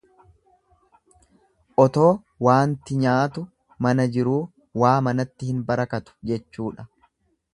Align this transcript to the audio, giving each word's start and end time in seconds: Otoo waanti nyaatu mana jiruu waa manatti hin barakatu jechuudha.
Otoo 1.83 2.07
waanti 2.47 2.97
nyaatu 3.03 3.43
mana 3.87 4.07
jiruu 4.17 4.41
waa 4.85 4.97
manatti 5.09 5.51
hin 5.53 5.63
barakatu 5.69 6.19
jechuudha. 6.33 6.91